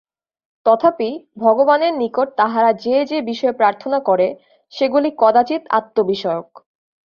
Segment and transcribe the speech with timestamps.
[0.65, 1.09] তথাপি
[1.37, 4.27] ভগবানের নিকট তাহারা যে-যে বিষয়ে প্রার্থনা করে,
[4.73, 6.49] সেগুলি কদাচিৎ আত্মবিষয়ক।